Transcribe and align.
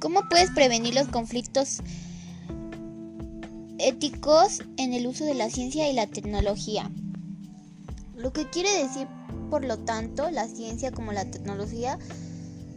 ¿Cómo 0.00 0.26
puedes 0.30 0.50
prevenir 0.52 0.94
los 0.94 1.08
conflictos 1.08 1.80
éticos 3.78 4.62
en 4.78 4.94
el 4.94 5.06
uso 5.06 5.26
de 5.26 5.34
la 5.34 5.50
ciencia 5.50 5.90
y 5.90 5.92
la 5.92 6.06
tecnología? 6.06 6.90
Lo 8.16 8.32
que 8.32 8.48
quiere 8.48 8.82
decir, 8.82 9.06
por 9.50 9.62
lo 9.62 9.76
tanto, 9.80 10.30
la 10.30 10.48
ciencia 10.48 10.90
como 10.90 11.12
la 11.12 11.26
tecnología 11.26 11.98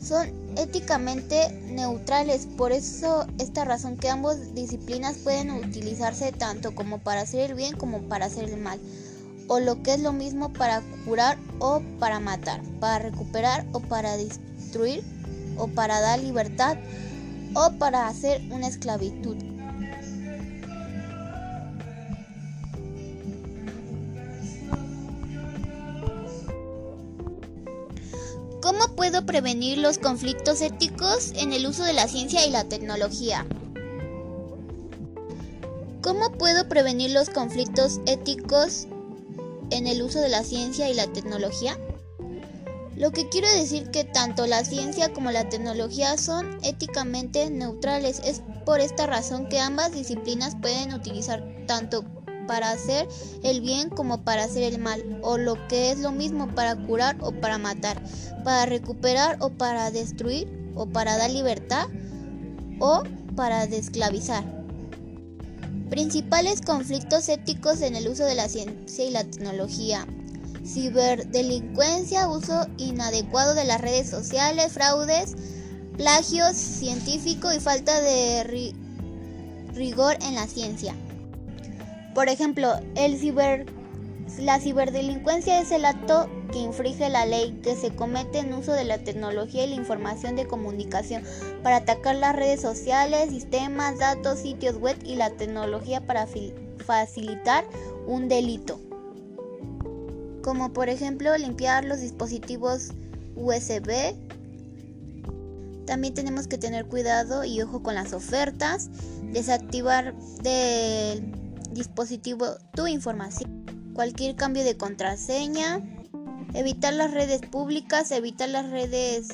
son 0.00 0.32
éticamente 0.56 1.52
neutrales, 1.66 2.46
por 2.56 2.72
eso 2.72 3.26
esta 3.38 3.66
razón 3.66 3.98
que 3.98 4.08
ambas 4.08 4.54
disciplinas 4.54 5.18
pueden 5.18 5.50
utilizarse 5.50 6.32
tanto 6.32 6.74
como 6.74 7.00
para 7.00 7.20
hacer 7.20 7.50
el 7.50 7.54
bien 7.54 7.76
como 7.76 8.00
para 8.08 8.26
hacer 8.26 8.48
el 8.48 8.56
mal, 8.56 8.80
o 9.46 9.60
lo 9.60 9.82
que 9.82 9.92
es 9.92 10.00
lo 10.00 10.14
mismo 10.14 10.54
para 10.54 10.80
curar 11.04 11.36
o 11.58 11.82
para 11.98 12.18
matar, 12.18 12.62
para 12.80 12.98
recuperar 12.98 13.66
o 13.72 13.80
para 13.80 14.16
destruir, 14.16 15.04
o 15.58 15.68
para 15.68 16.00
dar 16.00 16.18
libertad 16.18 16.78
o 17.54 17.72
para 17.78 18.08
hacer 18.08 18.42
una 18.50 18.68
esclavitud. 18.68 19.36
¿Cómo 28.62 28.94
puedo 28.94 29.26
prevenir 29.26 29.78
los 29.78 29.98
conflictos 29.98 30.60
éticos 30.60 31.32
en 31.34 31.52
el 31.52 31.66
uso 31.66 31.82
de 31.82 31.92
la 31.92 32.06
ciencia 32.06 32.46
y 32.46 32.50
la 32.50 32.64
tecnología? 32.64 33.46
¿Cómo 36.02 36.32
puedo 36.32 36.68
prevenir 36.68 37.10
los 37.10 37.30
conflictos 37.30 38.00
éticos 38.06 38.86
en 39.70 39.86
el 39.86 40.02
uso 40.02 40.20
de 40.20 40.28
la 40.28 40.44
ciencia 40.44 40.90
y 40.90 40.94
la 40.94 41.06
tecnología? 41.06 41.78
Lo 43.00 43.12
que 43.12 43.30
quiero 43.30 43.50
decir 43.50 43.90
que 43.90 44.04
tanto 44.04 44.46
la 44.46 44.62
ciencia 44.62 45.10
como 45.10 45.30
la 45.30 45.48
tecnología 45.48 46.18
son 46.18 46.58
éticamente 46.62 47.48
neutrales. 47.48 48.20
Es 48.26 48.42
por 48.66 48.80
esta 48.80 49.06
razón 49.06 49.48
que 49.48 49.58
ambas 49.58 49.92
disciplinas 49.92 50.54
pueden 50.60 50.92
utilizar 50.92 51.42
tanto 51.66 52.04
para 52.46 52.70
hacer 52.70 53.08
el 53.42 53.62
bien 53.62 53.88
como 53.88 54.22
para 54.22 54.44
hacer 54.44 54.64
el 54.64 54.78
mal, 54.78 55.18
o 55.22 55.38
lo 55.38 55.66
que 55.66 55.90
es 55.92 55.98
lo 56.00 56.12
mismo 56.12 56.54
para 56.54 56.76
curar 56.76 57.16
o 57.22 57.32
para 57.32 57.56
matar, 57.56 58.02
para 58.44 58.66
recuperar 58.66 59.38
o 59.40 59.48
para 59.48 59.90
destruir, 59.90 60.46
o 60.74 60.84
para 60.84 61.16
dar 61.16 61.30
libertad 61.30 61.86
o 62.80 63.02
para 63.34 63.66
desclavizar. 63.66 64.44
Principales 65.88 66.60
conflictos 66.60 67.30
éticos 67.30 67.80
en 67.80 67.96
el 67.96 68.08
uso 68.08 68.26
de 68.26 68.34
la 68.34 68.50
ciencia 68.50 69.06
y 69.06 69.10
la 69.10 69.24
tecnología. 69.24 70.06
Ciberdelincuencia, 70.64 72.28
uso 72.28 72.66
inadecuado 72.76 73.54
de 73.54 73.64
las 73.64 73.80
redes 73.80 74.08
sociales, 74.08 74.72
fraudes, 74.72 75.34
plagios 75.96 76.56
científico 76.56 77.52
y 77.52 77.60
falta 77.60 78.00
de 78.00 78.44
rigor 79.74 80.16
en 80.22 80.34
la 80.34 80.46
ciencia. 80.46 80.94
Por 82.14 82.28
ejemplo, 82.28 82.74
el 82.96 83.18
ciber, 83.18 83.66
la 84.38 84.58
ciberdelincuencia 84.60 85.60
es 85.60 85.70
el 85.70 85.84
acto 85.84 86.28
que 86.52 86.58
infringe 86.58 87.08
la 87.08 87.26
ley 87.26 87.58
que 87.62 87.76
se 87.76 87.94
comete 87.94 88.38
en 88.40 88.52
uso 88.52 88.72
de 88.72 88.84
la 88.84 88.98
tecnología 88.98 89.64
y 89.64 89.70
la 89.70 89.76
información 89.76 90.36
de 90.36 90.46
comunicación 90.46 91.22
para 91.62 91.76
atacar 91.76 92.16
las 92.16 92.34
redes 92.34 92.60
sociales, 92.60 93.30
sistemas, 93.30 93.98
datos, 93.98 94.40
sitios 94.40 94.76
web 94.76 94.96
y 95.04 95.14
la 95.14 95.30
tecnología 95.30 96.00
para 96.00 96.26
facilitar 96.84 97.64
un 98.06 98.28
delito. 98.28 98.80
Como 100.42 100.72
por 100.72 100.88
ejemplo 100.88 101.36
limpiar 101.36 101.84
los 101.84 102.00
dispositivos 102.00 102.92
USB. 103.36 104.14
También 105.86 106.14
tenemos 106.14 106.46
que 106.46 106.58
tener 106.58 106.86
cuidado 106.86 107.44
y 107.44 107.60
ojo 107.62 107.82
con 107.82 107.94
las 107.94 108.12
ofertas, 108.12 108.90
desactivar 109.32 110.14
del 110.42 111.32
dispositivo 111.72 112.46
tu 112.74 112.86
información, 112.86 113.64
cualquier 113.94 114.36
cambio 114.36 114.62
de 114.64 114.76
contraseña, 114.76 115.80
evitar 116.54 116.94
las 116.94 117.12
redes 117.12 117.40
públicas, 117.40 118.10
evitar 118.12 118.48
las 118.48 118.70
redes... 118.70 119.28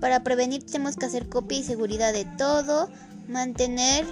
Para 0.00 0.24
prevenir 0.24 0.64
tenemos 0.64 0.96
que 0.96 1.06
hacer 1.06 1.28
copia 1.28 1.58
y 1.58 1.62
seguridad 1.62 2.12
de 2.12 2.24
todo, 2.36 2.88
mantener 3.28 4.04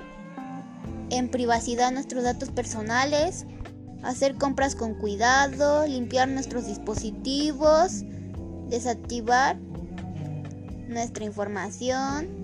en 1.11 1.29
privacidad 1.29 1.93
nuestros 1.93 2.25
datos 2.25 2.51
personales, 2.51 3.47
hacer 4.03 4.37
compras 4.37 4.75
con 4.75 4.95
cuidado, 4.95 5.87
limpiar 5.87 6.29
nuestros 6.29 6.67
dispositivos, 6.67 8.05
desactivar 8.69 9.59
nuestra 10.89 11.25
información, 11.25 12.40